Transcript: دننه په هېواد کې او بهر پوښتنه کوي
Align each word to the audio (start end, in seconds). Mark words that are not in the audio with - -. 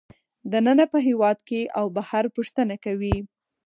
دننه 0.51 0.85
په 0.93 0.99
هېواد 1.07 1.37
کې 1.47 1.61
او 1.79 1.85
بهر 1.97 2.23
پوښتنه 2.35 2.75
کوي 2.85 3.15